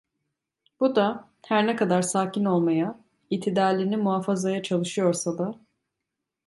Bu 0.79 0.95
da, 0.95 1.29
her 1.45 1.67
ne 1.67 1.75
kadar 1.75 2.01
sakin 2.01 2.45
olmaya, 2.45 2.99
itidalini 3.29 3.97
muhafazaya 3.97 4.63
çalışıyorsa 4.63 5.37
da... 5.37 5.55